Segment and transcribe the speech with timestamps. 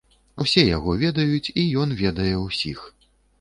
[0.45, 2.83] Усе яго ведаюць, і ён ведае ўсіх.